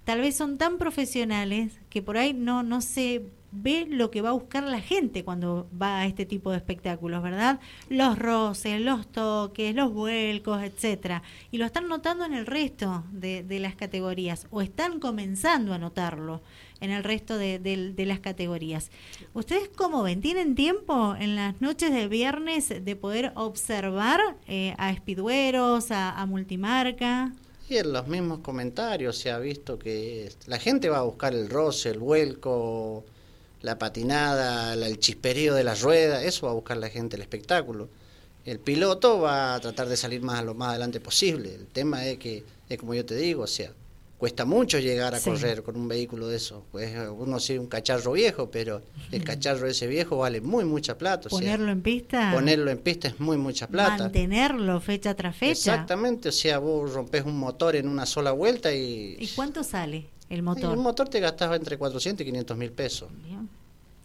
tal 0.05 0.21
vez 0.21 0.37
son 0.37 0.59
tan 0.59 0.79
profesionales 0.79 1.79
que 1.91 2.03
por 2.03 2.17
ahí 2.17 2.33
no, 2.33 2.62
no 2.62 2.81
se 2.81 3.23
ve 3.52 3.87
lo 3.88 4.10
que 4.10 4.22
va 4.22 4.31
a 4.31 4.32
buscar 4.32 4.64
la 4.64 4.81
gente 4.81 5.25
cuando 5.25 5.69
va 5.81 6.00
a 6.00 6.06
este 6.06 6.26
tipo 6.26 6.50
de 6.50 6.58
espectáculos, 6.58 7.22
¿verdad? 7.22 7.60
Los 7.88 8.19
roces, 8.19 8.81
los 8.81 9.06
toques, 9.06 9.75
los 9.75 9.93
vuelcos, 9.93 10.62
etcétera. 10.62 11.22
Y 11.50 11.58
lo 11.58 11.66
están 11.66 11.88
notando 11.88 12.25
en 12.25 12.34
el 12.34 12.46
resto 12.46 13.04
de, 13.12 13.43
de 13.43 13.60
las 13.60 13.75
categorías, 13.75 14.46
o 14.50 14.62
están 14.62 15.00
comenzando 15.00 15.72
a 15.72 15.78
notarlo 15.78 16.40
en 16.81 16.90
el 16.90 17.04
resto 17.04 17.38
de, 17.38 17.94
las 18.06 18.20
categorías. 18.20 18.90
¿Ustedes 19.34 19.70
cómo 19.75 20.02
ven? 20.02 20.20
¿Tienen 20.20 20.54
tiempo 20.54 21.14
en 21.19 21.37
las 21.37 21.60
noches 21.60 21.92
de 21.92 22.08
viernes 22.08 22.69
de 22.69 22.96
poder 22.96 23.32
observar 23.34 24.20
eh, 24.46 24.75
a 24.78 24.90
Espidueros, 24.90 25.90
a, 25.90 26.25
Multimarca? 26.26 27.32
Y 27.69 27.78
en 27.78 27.92
los 27.92 28.06
mismos 28.06 28.40
comentarios 28.40 29.16
se 29.19 29.31
ha 29.31 29.38
visto 29.38 29.78
que 29.78 30.31
la 30.46 30.58
gente 30.58 30.88
va 30.88 30.99
a 30.99 31.02
buscar 31.02 31.34
el 31.34 31.49
roce, 31.50 31.90
el 31.90 31.99
vuelco, 31.99 33.04
la 33.66 33.78
patinada, 33.78 34.74
el 34.74 34.98
chisperío 35.00 35.52
de 35.52 35.64
las 35.64 35.82
ruedas, 35.82 36.22
eso 36.22 36.46
va 36.46 36.52
a 36.52 36.54
buscar 36.54 36.76
la 36.76 36.88
gente, 36.88 37.16
el 37.16 37.22
espectáculo. 37.22 37.88
El 38.44 38.60
piloto 38.60 39.20
va 39.20 39.56
a 39.56 39.60
tratar 39.60 39.88
de 39.88 39.96
salir 39.96 40.22
más 40.22 40.44
lo 40.44 40.54
más 40.54 40.70
adelante 40.70 41.00
posible. 41.00 41.52
El 41.52 41.66
tema 41.66 42.06
es 42.06 42.16
que, 42.16 42.44
es 42.68 42.78
como 42.78 42.94
yo 42.94 43.04
te 43.04 43.16
digo, 43.16 43.42
o 43.42 43.46
sea, 43.48 43.72
cuesta 44.18 44.44
mucho 44.44 44.78
llegar 44.78 45.16
a 45.16 45.20
correr 45.20 45.64
con 45.64 45.74
un 45.74 45.88
vehículo 45.88 46.28
de 46.28 46.37
eso. 46.37 46.64
Pues 46.70 46.94
uno 47.11 47.40
sí 47.40 47.58
un 47.58 47.66
cacharro 47.66 48.12
viejo, 48.12 48.52
pero 48.52 48.82
el 49.11 49.25
cacharro 49.25 49.66
ese 49.66 49.88
viejo 49.88 50.18
vale 50.18 50.40
muy 50.40 50.64
mucha 50.64 50.96
plata. 50.96 51.28
Ponerlo 51.28 51.73
en 51.73 51.82
pista. 51.82 52.30
Ponerlo 52.32 52.70
en 52.70 52.78
pista 52.78 53.08
es 53.08 53.18
muy 53.18 53.37
mucha 53.37 53.66
plata. 53.66 54.04
Mantenerlo 54.04 54.80
fecha 54.80 55.12
tras 55.14 55.37
fecha. 55.37 55.50
Exactamente, 55.50 56.28
o 56.28 56.32
sea, 56.32 56.61
vos 56.61 56.92
rompes 56.92 57.25
un 57.25 57.37
motor 57.37 57.75
en 57.75 57.88
una 57.88 58.06
sola 58.06 58.30
vuelta 58.30 58.73
y... 58.73 59.16
¿Y 59.18 59.26
cuánto 59.35 59.64
sale 59.64 60.06
el 60.30 60.44
motor? 60.44 60.76
un 60.76 60.85
motor 60.85 61.08
te 61.08 61.18
gastas 61.18 61.56
entre 61.56 61.76
400 61.76 62.23
y 62.23 62.26
500 62.26 62.56
mil 62.56 62.70
pesos. 62.70 63.08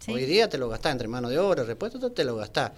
Hoy 0.08 0.26
día 0.26 0.50
te 0.50 0.58
lo 0.58 0.70
gastás 0.70 0.94
entre 0.94 1.08
mano 1.08 1.30
de 1.30 1.38
obra, 1.38 1.64
repuesto, 1.64 2.12
te 2.12 2.24
lo 2.24 2.36
gastás. 2.36 2.72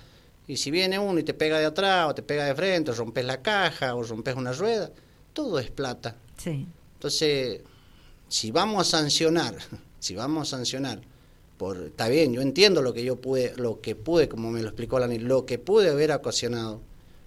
Y 0.48 0.58
si 0.58 0.72
viene 0.72 1.00
uno 1.00 1.20
y 1.20 1.24
te 1.24 1.34
pega 1.34 1.60
de 1.60 1.66
atrás, 1.66 2.10
o 2.10 2.16
te 2.16 2.22
pega 2.22 2.46
de 2.46 2.56
frente, 2.56 2.92
o 2.92 2.94
rompes 2.94 3.24
la 3.24 3.42
caja, 3.42 3.96
o 3.96 4.04
rompes 4.04 4.36
una 4.36 4.52
rueda, 4.52 4.92
todo 5.32 5.60
es 5.60 5.72
plata. 5.72 6.16
Sí. 6.38 6.68
Entonces, 6.96 7.62
si 8.28 8.52
vamos 8.52 8.88
a 8.88 8.98
sancionar, 8.98 9.56
si 10.00 10.16
vamos 10.16 10.48
a 10.54 10.58
sancionar, 10.58 11.02
por, 11.58 11.78
está 11.78 12.10
bien, 12.10 12.34
yo 12.34 12.42
entiendo 12.42 12.82
lo 12.82 12.94
que 12.94 13.04
yo 13.04 13.16
pude, 13.16 13.54
lo 13.56 13.80
que 13.80 13.96
pude, 13.96 14.28
como 14.28 14.52
me 14.52 14.62
lo 14.62 14.68
explicó 14.68 15.00
Lani, 15.00 15.20
lo 15.20 15.46
que 15.46 15.60
pude 15.60 15.90
haber 15.90 16.12
ocasionado, 16.12 16.82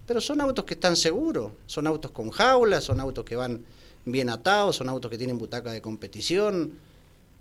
pero 0.07 0.21
son 0.21 0.41
autos 0.41 0.65
que 0.65 0.75
están 0.75 0.97
seguros, 0.97 1.53
son 1.67 1.87
autos 1.87 2.11
con 2.11 2.31
jaulas, 2.31 2.85
son 2.85 3.01
autos 3.01 3.25
que 3.25 3.37
van 3.37 3.65
bien 4.05 4.29
atados, 4.29 4.77
son 4.77 4.89
autos 4.89 5.11
que 5.11 5.19
tienen 5.19 5.39
butaca 5.39 5.73
de 5.73 5.81
competición, 5.81 6.73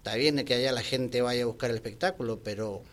está 0.06 0.18
bien 0.18 0.46
que 0.46 0.54
allá 0.54 0.72
la 0.72 0.84
gente 0.84 1.20
vaya 1.24 1.42
a 1.42 1.46
buscar 1.48 1.72
el 1.72 1.78
espectáculo, 1.78 2.40
pero 2.44 2.84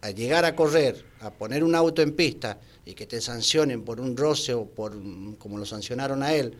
al 0.00 0.16
llegar 0.16 0.44
a 0.44 0.56
correr, 0.56 1.04
a 1.20 1.30
poner 1.30 1.62
un 1.62 1.76
auto 1.76 2.02
en 2.02 2.16
pista 2.16 2.58
y 2.84 2.94
que 2.94 3.06
te 3.06 3.20
sancionen 3.20 3.84
por 3.84 4.00
un 4.00 4.16
roce 4.16 4.52
o 4.52 4.64
por 4.64 4.92
como 5.38 5.58
lo 5.58 5.64
sancionaron 5.64 6.24
a 6.24 6.34
él, 6.34 6.56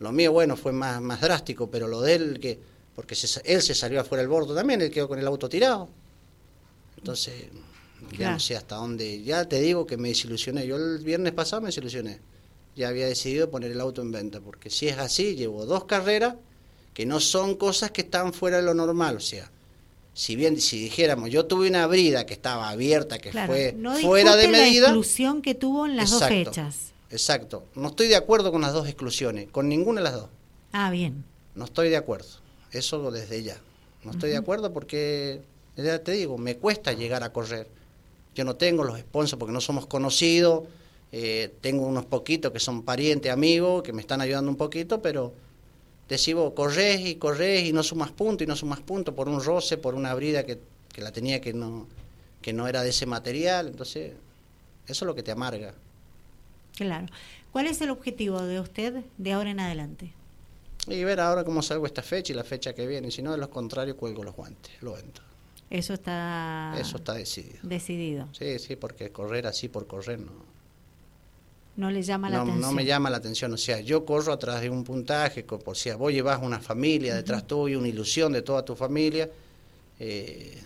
lo 0.00 0.10
mío, 0.10 0.32
bueno, 0.32 0.56
fue 0.56 0.72
más, 0.72 1.00
más 1.00 1.20
drástico, 1.20 1.70
pero 1.70 1.86
lo 1.86 2.00
de 2.00 2.14
él, 2.16 2.40
que 2.40 2.58
porque 2.96 3.16
él 3.44 3.62
se 3.62 3.74
salió 3.76 4.00
afuera 4.00 4.22
del 4.22 4.28
bordo 4.28 4.56
también, 4.56 4.82
él 4.82 4.90
quedó 4.90 5.06
con 5.06 5.20
el 5.20 5.26
auto 5.28 5.48
tirado. 5.48 5.88
Entonces, 6.96 7.44
ya 8.18 8.32
no 8.32 8.40
sé 8.40 8.56
hasta 8.56 8.74
dónde. 8.74 9.22
Ya 9.22 9.48
te 9.48 9.60
digo 9.60 9.86
que 9.86 9.96
me 9.96 10.08
desilusioné. 10.08 10.66
Yo 10.66 10.74
el 10.74 10.98
viernes 10.98 11.32
pasado 11.32 11.62
me 11.62 11.68
desilusioné. 11.68 12.18
Ya 12.74 12.88
había 12.88 13.06
decidido 13.06 13.48
poner 13.52 13.70
el 13.70 13.80
auto 13.80 14.02
en 14.02 14.10
venta, 14.10 14.40
porque 14.40 14.68
si 14.68 14.88
es 14.88 14.98
así, 14.98 15.36
llevo 15.36 15.64
dos 15.64 15.84
carreras 15.84 16.34
que 16.98 17.06
no 17.06 17.20
son 17.20 17.54
cosas 17.54 17.92
que 17.92 18.00
están 18.00 18.32
fuera 18.32 18.56
de 18.56 18.64
lo 18.64 18.74
normal. 18.74 19.18
O 19.18 19.20
sea, 19.20 19.48
si 20.14 20.34
bien 20.34 20.60
si 20.60 20.80
dijéramos 20.80 21.30
yo 21.30 21.46
tuve 21.46 21.68
una 21.68 21.86
brida 21.86 22.26
que 22.26 22.34
estaba 22.34 22.70
abierta 22.70 23.20
que 23.20 23.30
fue 23.30 23.76
fuera 24.02 24.34
de 24.34 24.48
medida 24.48 24.80
la 24.80 24.88
exclusión 24.88 25.40
que 25.40 25.54
tuvo 25.54 25.86
en 25.86 25.96
las 25.96 26.10
dos 26.10 26.24
fechas 26.24 26.92
Exacto. 27.08 27.66
No 27.76 27.86
estoy 27.86 28.08
de 28.08 28.16
acuerdo 28.16 28.50
con 28.50 28.62
las 28.62 28.72
dos 28.72 28.88
exclusiones, 28.88 29.48
con 29.48 29.68
ninguna 29.68 30.00
de 30.00 30.04
las 30.06 30.14
dos. 30.14 30.28
Ah, 30.72 30.90
bien. 30.90 31.24
No 31.54 31.66
estoy 31.66 31.88
de 31.88 31.96
acuerdo, 31.96 32.26
eso 32.72 33.12
desde 33.12 33.44
ya. 33.44 33.58
No 34.02 34.10
estoy 34.10 34.30
de 34.30 34.36
acuerdo 34.36 34.72
porque, 34.72 35.40
ya 35.76 36.02
te 36.02 36.10
digo, 36.10 36.36
me 36.36 36.56
cuesta 36.56 36.94
llegar 36.94 37.22
a 37.22 37.32
correr. 37.32 37.68
Yo 38.34 38.44
no 38.44 38.56
tengo 38.56 38.82
los 38.82 38.98
sponsors 38.98 39.38
porque 39.38 39.52
no 39.52 39.60
somos 39.60 39.86
conocidos, 39.86 40.64
eh, 41.12 41.54
tengo 41.60 41.86
unos 41.86 42.06
poquitos 42.06 42.50
que 42.50 42.58
son 42.58 42.82
parientes, 42.82 43.30
amigos, 43.30 43.84
que 43.84 43.92
me 43.92 44.00
están 44.00 44.20
ayudando 44.20 44.50
un 44.50 44.56
poquito, 44.56 45.00
pero 45.00 45.32
decimos, 46.08 46.52
corres 46.54 47.00
y 47.00 47.16
corres 47.16 47.64
y 47.64 47.72
no 47.72 47.82
sumas 47.82 48.10
puntos 48.10 48.44
y 48.44 48.48
no 48.48 48.56
sumas 48.56 48.80
puntos 48.80 49.14
por 49.14 49.28
un 49.28 49.42
roce, 49.42 49.76
por 49.76 49.94
una 49.94 50.14
brida 50.14 50.44
que, 50.44 50.58
que 50.92 51.00
la 51.02 51.12
tenía 51.12 51.40
que 51.40 51.52
no, 51.52 51.86
que 52.40 52.52
no 52.52 52.66
era 52.66 52.82
de 52.82 52.90
ese 52.90 53.06
material, 53.06 53.68
entonces 53.68 54.12
eso 54.86 55.04
es 55.04 55.06
lo 55.06 55.14
que 55.14 55.22
te 55.22 55.30
amarga. 55.30 55.74
Claro. 56.76 57.06
¿Cuál 57.52 57.66
es 57.66 57.80
el 57.80 57.90
objetivo 57.90 58.40
de 58.42 58.60
usted 58.60 59.02
de 59.16 59.32
ahora 59.32 59.50
en 59.50 59.60
adelante? 59.60 60.12
Y 60.86 61.04
ver 61.04 61.20
ahora 61.20 61.44
cómo 61.44 61.60
salgo 61.60 61.86
esta 61.86 62.02
fecha 62.02 62.32
y 62.32 62.36
la 62.36 62.44
fecha 62.44 62.74
que 62.74 62.86
viene, 62.86 63.10
si 63.10 63.20
no, 63.20 63.32
de 63.32 63.38
lo 63.38 63.50
contrario, 63.50 63.96
cuelgo 63.96 64.22
los 64.22 64.34
guantes, 64.34 64.72
lo 64.80 64.96
entro. 64.96 65.24
Eso 65.68 65.92
está... 65.92 66.74
Eso 66.78 66.96
está 66.96 67.12
decidido. 67.14 67.58
Decidido. 67.62 68.28
Sí, 68.32 68.58
sí, 68.58 68.76
porque 68.76 69.10
correr 69.10 69.46
así 69.46 69.68
por 69.68 69.86
correr 69.86 70.20
no... 70.20 70.32
No 71.78 71.92
le 71.92 72.02
llama 72.02 72.28
la 72.28 72.42
atención. 72.42 72.60
No 72.60 72.72
me 72.72 72.84
llama 72.84 73.08
la 73.08 73.18
atención, 73.18 73.52
o 73.52 73.56
sea, 73.56 73.78
yo 73.80 74.04
corro 74.04 74.32
atrás 74.32 74.60
de 74.60 74.68
un 74.68 74.82
puntaje, 74.82 75.44
por 75.44 75.76
si 75.76 75.92
vos 75.92 76.12
llevas 76.12 76.42
una 76.42 76.58
familia 76.58 77.14
detrás 77.14 77.46
tuyo, 77.46 77.78
una 77.78 77.86
ilusión 77.86 78.32
de 78.32 78.42
toda 78.42 78.64
tu 78.64 78.74
familia, 78.74 79.30
eh, 80.00 80.60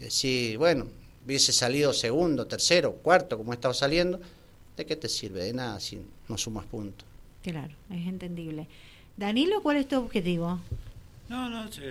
decir, 0.00 0.58
bueno, 0.58 0.88
hubiese 1.24 1.52
salido 1.52 1.92
segundo, 1.92 2.48
tercero, 2.48 2.94
cuarto, 2.94 3.38
como 3.38 3.52
he 3.52 3.54
estado 3.54 3.74
saliendo, 3.74 4.20
¿de 4.76 4.84
qué 4.84 4.96
te 4.96 5.08
sirve? 5.08 5.44
De 5.44 5.52
nada 5.52 5.78
si 5.78 6.00
no 6.28 6.36
sumas 6.36 6.64
puntos. 6.66 7.06
Claro, 7.44 7.72
es 7.88 8.08
entendible. 8.08 8.66
Danilo, 9.16 9.62
¿cuál 9.62 9.76
es 9.76 9.86
tu 9.86 9.96
objetivo? 9.96 10.58
No, 11.28 11.48
no, 11.48 11.70
sí, 11.70 11.82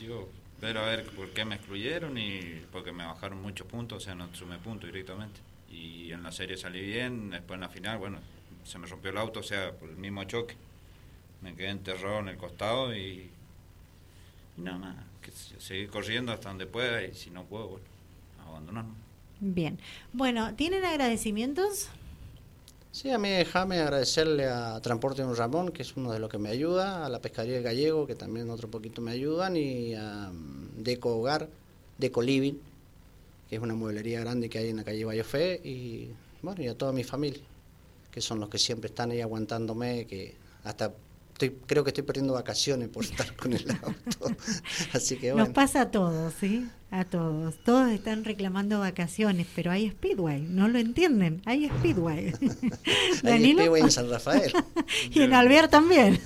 yo 0.00 0.28
ver 0.62 0.78
a 0.78 0.86
ver 0.86 1.04
por 1.10 1.28
qué 1.34 1.44
me 1.44 1.56
excluyeron 1.56 2.16
y 2.16 2.62
porque 2.72 2.90
me 2.90 3.04
bajaron 3.04 3.42
muchos 3.42 3.66
puntos, 3.66 3.98
o 3.98 4.00
sea, 4.00 4.14
no 4.14 4.34
sumé 4.34 4.56
puntos 4.56 4.90
directamente. 4.90 5.40
Y 5.70 6.12
en 6.12 6.22
la 6.22 6.32
serie 6.32 6.56
salí 6.56 6.80
bien, 6.80 7.30
después 7.30 7.56
en 7.56 7.62
la 7.62 7.68
final, 7.68 7.98
bueno, 7.98 8.18
se 8.64 8.78
me 8.78 8.86
rompió 8.86 9.10
el 9.10 9.18
auto, 9.18 9.40
o 9.40 9.42
sea, 9.42 9.72
por 9.72 9.88
el 9.88 9.96
mismo 9.96 10.24
choque. 10.24 10.54
Me 11.42 11.54
quedé 11.54 11.68
enterrado 11.68 12.20
en 12.20 12.28
el 12.28 12.36
costado 12.36 12.94
y, 12.96 13.30
nada 14.56 14.78
más, 14.78 14.96
que 15.20 15.30
seguir 15.60 15.90
corriendo 15.90 16.32
hasta 16.32 16.48
donde 16.48 16.66
pueda 16.66 17.02
y 17.02 17.14
si 17.14 17.30
no 17.30 17.44
puedo, 17.44 17.68
bueno, 17.68 17.86
abandonarme. 18.46 18.94
Bien. 19.40 19.78
Bueno, 20.12 20.54
¿tienen 20.54 20.84
agradecimientos? 20.84 21.88
Sí, 22.94 23.10
a 23.10 23.18
mí 23.18 23.28
déjame 23.28 23.80
agradecerle 23.80 24.46
a 24.46 24.80
Transporte 24.80 25.22
de 25.22 25.28
un 25.28 25.36
Ramón, 25.36 25.72
que 25.72 25.82
es 25.82 25.96
uno 25.96 26.12
de 26.12 26.20
los 26.20 26.30
que 26.30 26.38
me 26.38 26.48
ayuda, 26.48 27.04
a 27.04 27.08
la 27.08 27.20
Pescadería 27.20 27.56
del 27.56 27.64
Gallego, 27.64 28.06
que 28.06 28.14
también 28.14 28.48
otro 28.50 28.70
poquito 28.70 29.02
me 29.02 29.10
ayudan, 29.10 29.56
y 29.56 29.94
a 29.94 30.30
mm, 30.32 30.82
Deco 30.84 31.16
Hogar, 31.16 31.48
Deco 31.98 32.22
Living, 32.22 32.54
que 33.48 33.56
es 33.56 33.62
una 33.62 33.74
mueblería 33.74 34.20
grande 34.20 34.48
que 34.48 34.58
hay 34.58 34.68
en 34.70 34.76
la 34.76 34.84
calle 34.84 35.04
Bayofé, 35.04 35.60
y 35.64 36.10
bueno, 36.42 36.62
y 36.62 36.68
a 36.68 36.76
toda 36.76 36.92
mi 36.92 37.04
familia, 37.04 37.42
que 38.10 38.20
son 38.20 38.40
los 38.40 38.48
que 38.48 38.58
siempre 38.58 38.88
están 38.88 39.10
ahí 39.10 39.20
aguantándome, 39.20 40.06
que 40.06 40.34
hasta 40.64 40.92
creo 41.66 41.84
que 41.84 41.90
estoy 41.90 42.04
perdiendo 42.04 42.32
vacaciones 42.34 42.88
por 42.88 43.04
estar 43.04 43.34
con 43.36 43.52
el 43.52 43.70
auto. 43.70 44.36
Así 44.92 45.16
que 45.16 45.32
Nos 45.32 45.50
pasa 45.50 45.82
a 45.82 45.90
todos, 45.90 46.32
¿sí? 46.34 46.68
A 46.90 47.04
todos. 47.04 47.56
Todos 47.64 47.90
están 47.90 48.24
reclamando 48.24 48.78
vacaciones, 48.78 49.46
pero 49.54 49.70
hay 49.70 49.90
Speedway, 49.90 50.42
no 50.42 50.68
lo 50.68 50.78
entienden, 50.78 51.42
hay 51.44 51.68
Speedway. 51.68 52.32
hay 53.24 53.52
Speedway 53.52 53.82
en 53.82 53.90
San 53.90 54.08
Rafael. 54.08 54.52
y 55.10 55.22
en 55.22 55.34
Alvear 55.34 55.68
también. 55.68 56.20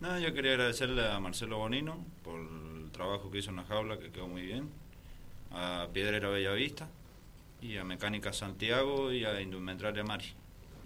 no, 0.00 0.18
yo 0.18 0.34
quería 0.34 0.52
agradecerle 0.52 1.06
a 1.06 1.18
Marcelo 1.18 1.58
Bonino 1.58 2.04
por 2.22 2.40
el 2.40 2.90
trabajo 2.92 3.30
que 3.30 3.38
hizo 3.38 3.50
en 3.50 3.56
la 3.56 3.64
jaula, 3.64 3.98
que 3.98 4.10
quedó 4.10 4.28
muy 4.28 4.42
bien, 4.42 4.68
a 5.50 5.88
Piedrera 5.92 6.28
Bellavista, 6.28 6.88
y 7.62 7.76
a 7.76 7.84
Mecánica 7.84 8.32
Santiago 8.32 9.12
y 9.12 9.24
a 9.24 9.40
Indumentaria 9.40 10.02
Mari 10.02 10.26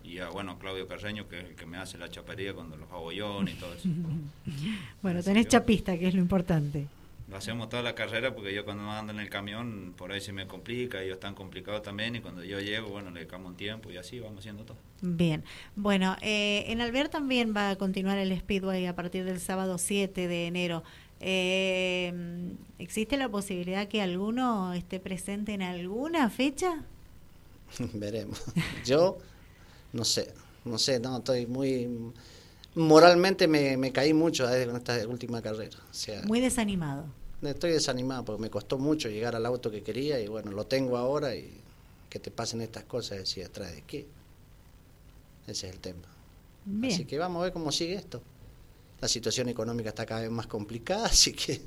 y 0.02 0.18
a 0.18 0.28
bueno 0.28 0.58
Claudio 0.58 0.86
Carreño 0.86 1.28
que 1.28 1.40
es 1.40 1.44
el 1.46 1.54
que 1.54 1.66
me 1.66 1.78
hace 1.78 1.98
la 1.98 2.10
chapería 2.10 2.52
cuando 2.52 2.76
los 2.76 2.90
hago 2.90 3.12
y 3.12 3.18
todo 3.54 3.74
eso. 3.74 3.88
bueno, 5.02 5.22
tenés 5.22 5.48
chapista, 5.48 5.96
que 5.96 6.08
es 6.08 6.14
lo 6.14 6.20
importante. 6.20 6.86
Lo 7.26 7.38
hacemos 7.38 7.70
toda 7.70 7.82
la 7.82 7.94
carrera 7.94 8.34
porque 8.34 8.54
yo 8.54 8.66
cuando 8.66 8.90
ando 8.90 9.14
en 9.14 9.20
el 9.20 9.30
camión 9.30 9.94
por 9.96 10.12
ahí 10.12 10.20
se 10.20 10.34
me 10.34 10.46
complica, 10.46 11.00
ellos 11.00 11.14
están 11.14 11.34
complicados 11.34 11.80
también 11.80 12.16
y 12.16 12.20
cuando 12.20 12.44
yo 12.44 12.60
llego, 12.60 12.88
bueno, 12.88 13.10
le 13.10 13.24
dejamos 13.24 13.52
un 13.52 13.56
tiempo 13.56 13.90
y 13.90 13.96
así 13.96 14.20
vamos 14.20 14.40
haciendo 14.40 14.64
todo. 14.64 14.76
Bien, 15.00 15.42
bueno, 15.74 16.16
eh, 16.20 16.64
en 16.68 16.82
Alver 16.82 17.08
también 17.08 17.54
va 17.56 17.70
a 17.70 17.76
continuar 17.76 18.18
el 18.18 18.38
Speedway 18.38 18.84
a 18.84 18.94
partir 18.94 19.24
del 19.24 19.40
sábado 19.40 19.78
7 19.78 20.28
de 20.28 20.46
enero. 20.46 20.82
Eh, 21.26 22.12
¿Existe 22.78 23.16
la 23.16 23.30
posibilidad 23.30 23.88
que 23.88 24.02
alguno 24.02 24.74
esté 24.74 25.00
presente 25.00 25.54
en 25.54 25.62
alguna 25.62 26.28
fecha? 26.28 26.84
Veremos. 27.94 28.42
Yo 28.84 29.16
no 29.94 30.04
sé, 30.04 30.34
no 30.66 30.76
sé, 30.76 31.00
no, 31.00 31.16
estoy 31.16 31.46
muy... 31.46 31.88
Moralmente 32.74 33.48
me, 33.48 33.78
me 33.78 33.90
caí 33.90 34.12
mucho 34.12 34.52
eh, 34.52 34.66
con 34.66 34.76
esta 34.76 35.08
última 35.08 35.40
carrera. 35.40 35.78
O 35.90 35.94
sea, 35.94 36.20
muy 36.24 36.40
desanimado. 36.40 37.06
Estoy 37.40 37.70
desanimado 37.70 38.26
porque 38.26 38.42
me 38.42 38.50
costó 38.50 38.76
mucho 38.76 39.08
llegar 39.08 39.34
al 39.34 39.46
auto 39.46 39.70
que 39.70 39.82
quería 39.82 40.20
y 40.20 40.28
bueno, 40.28 40.50
lo 40.50 40.66
tengo 40.66 40.98
ahora 40.98 41.34
y 41.34 41.50
que 42.10 42.18
te 42.18 42.30
pasen 42.30 42.60
estas 42.60 42.84
cosas, 42.84 43.18
decía, 43.18 43.46
¿atrás 43.46 43.74
de 43.74 43.82
qué? 43.82 44.06
Ese 45.46 45.68
es 45.68 45.74
el 45.74 45.80
tema. 45.80 46.06
Así 46.86 47.06
que 47.06 47.18
vamos 47.18 47.40
a 47.40 47.44
ver 47.44 47.52
cómo 47.54 47.72
sigue 47.72 47.94
esto. 47.94 48.22
La 49.04 49.08
situación 49.08 49.50
económica 49.50 49.90
está 49.90 50.06
cada 50.06 50.22
vez 50.22 50.30
más 50.30 50.46
complicada, 50.46 51.04
así 51.12 51.34
que 51.34 51.60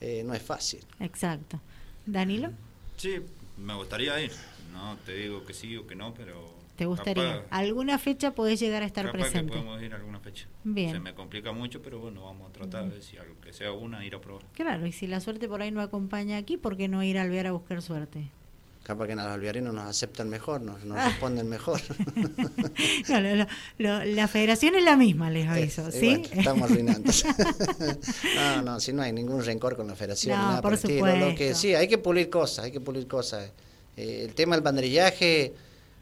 eh, 0.00 0.22
no 0.24 0.32
es 0.32 0.40
fácil. 0.40 0.80
Exacto. 1.00 1.60
¿Danilo? 2.06 2.50
Sí, 2.96 3.20
me 3.58 3.74
gustaría 3.74 4.18
ir. 4.22 4.32
No 4.72 4.96
te 5.04 5.12
digo 5.12 5.44
que 5.44 5.52
sí 5.52 5.76
o 5.76 5.86
que 5.86 5.94
no, 5.94 6.14
pero 6.14 6.54
¿Te 6.76 6.86
gustaría? 6.86 7.44
¿Alguna 7.50 7.98
fecha 7.98 8.34
podés 8.34 8.58
llegar 8.58 8.82
a 8.82 8.86
estar 8.86 9.04
capaz 9.04 9.18
presente? 9.18 9.52
Que 9.52 9.58
podemos 9.58 9.82
ir 9.82 9.92
a 9.92 9.96
alguna 9.96 10.18
fecha. 10.20 10.48
Bien. 10.64 10.92
Se 10.92 10.98
me 10.98 11.14
complica 11.14 11.52
mucho, 11.52 11.82
pero 11.82 11.98
bueno, 11.98 12.24
vamos 12.24 12.48
a 12.48 12.52
tratar 12.54 12.90
de 12.90 13.02
si 13.02 13.18
algo 13.18 13.38
que 13.42 13.52
sea 13.52 13.72
una, 13.72 14.02
ir 14.06 14.14
a 14.14 14.22
probar. 14.22 14.42
Claro, 14.54 14.86
y 14.86 14.92
si 14.92 15.06
la 15.06 15.20
suerte 15.20 15.48
por 15.48 15.60
ahí 15.60 15.70
no 15.70 15.82
acompaña 15.82 16.38
aquí, 16.38 16.56
¿por 16.56 16.78
qué 16.78 16.88
no 16.88 17.02
ir 17.02 17.18
a 17.18 17.22
Alvear 17.22 17.48
a 17.48 17.52
buscar 17.52 17.82
suerte? 17.82 18.30
Capaz 18.82 19.06
que 19.06 19.14
los 19.14 19.24
alvearinos 19.24 19.72
nos 19.72 19.84
aceptan 19.84 20.28
mejor, 20.28 20.60
nos, 20.60 20.84
nos 20.84 21.02
responden 21.04 21.48
mejor. 21.48 21.80
la 23.88 24.28
federación 24.28 24.74
es 24.74 24.82
la 24.82 24.96
misma, 24.96 25.30
les 25.30 25.48
aviso, 25.48 25.88
¿sí? 25.92 26.22
estamos 26.32 26.68
arruinando. 26.68 27.12
no, 28.34 28.62
no, 28.62 28.80
si 28.80 28.92
no 28.92 29.02
hay 29.02 29.12
ningún 29.12 29.44
rencor 29.44 29.76
con 29.76 29.86
la 29.86 29.94
federación. 29.94 30.36
No, 30.36 30.48
nada 30.48 30.62
por, 30.62 30.76
supuesto. 30.76 31.16
Lo 31.16 31.34
que, 31.36 31.54
sí, 31.54 31.74
hay 31.74 31.86
que 31.86 31.98
pulir 31.98 32.28
cosas, 32.28 32.64
hay 32.64 32.72
que 32.72 32.80
pulir 32.80 33.06
cosas. 33.06 33.50
Eh, 33.96 34.24
el 34.24 34.34
tema 34.34 34.56
del 34.56 34.64
banderillaje 34.64 35.54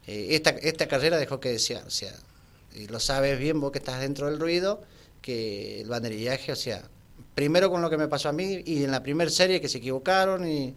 eh, 0.06 0.34
esta, 0.34 0.50
esta 0.50 0.88
carrera 0.88 1.18
dejó 1.18 1.38
que 1.38 1.50
desear, 1.50 1.86
o 1.86 1.90
sea, 1.90 2.12
y 2.74 2.86
lo 2.88 2.98
sabes 2.98 3.38
bien 3.38 3.60
vos 3.60 3.72
que 3.72 3.78
estás 3.78 4.00
dentro 4.00 4.26
del 4.26 4.40
ruido, 4.40 4.82
que 5.22 5.82
el 5.82 5.88
banderillaje, 5.88 6.50
o 6.50 6.56
sea, 6.56 6.82
primero 7.34 7.70
con 7.70 7.82
lo 7.82 7.90
que 7.90 7.96
me 7.96 8.08
pasó 8.08 8.28
a 8.28 8.32
mí 8.32 8.62
y 8.64 8.82
en 8.84 8.90
la 8.90 9.02
primera 9.02 9.30
serie 9.30 9.60
que 9.60 9.68
se 9.68 9.78
equivocaron 9.78 10.48
y 10.48 10.74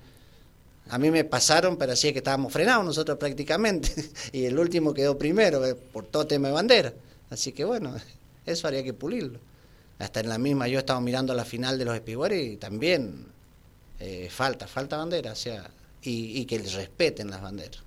a 0.89 0.97
mí 0.97 1.11
me 1.11 1.23
pasaron, 1.23 1.77
pero 1.77 1.93
así 1.93 2.11
que 2.11 2.19
estábamos 2.19 2.51
frenados 2.51 2.85
nosotros 2.85 3.17
prácticamente 3.17 3.91
y 4.31 4.45
el 4.45 4.57
último 4.59 4.93
quedó 4.93 5.17
primero 5.17 5.65
eh, 5.65 5.75
por 5.75 6.05
todo 6.05 6.27
tema 6.27 6.49
de 6.49 6.53
bandera. 6.53 6.93
Así 7.29 7.51
que 7.51 7.63
bueno, 7.63 7.95
eso 8.45 8.67
haría 8.67 8.83
que 8.83 8.93
pulirlo. 8.93 9.39
Hasta 9.99 10.19
en 10.19 10.29
la 10.29 10.37
misma, 10.37 10.67
yo 10.67 10.79
estaba 10.79 10.99
mirando 10.99 11.33
la 11.33 11.45
final 11.45 11.77
de 11.77 11.85
los 11.85 11.95
espigüeres 11.95 12.45
y 12.45 12.57
también 12.57 13.25
eh, 13.99 14.27
falta, 14.29 14.67
falta 14.67 14.97
bandera, 14.97 15.31
o 15.31 15.35
sea, 15.35 15.69
y, 16.01 16.39
y 16.39 16.45
que 16.45 16.59
les 16.59 16.73
respeten 16.73 17.29
las 17.29 17.41
banderas. 17.41 17.81